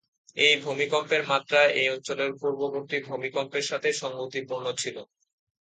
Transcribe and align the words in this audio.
এই 0.37 0.55
ভূমিকম্পের 0.63 1.23
মাত্রা 1.31 1.61
এই 1.73 1.87
অঞ্চলের 1.89 2.31
পূর্ববর্তী 2.39 2.97
ভূমিকম্পের 3.09 3.65
সাথে 3.69 3.89
সঙ্গতিপূর্ণ 4.01 4.65
ছিল। 4.81 4.97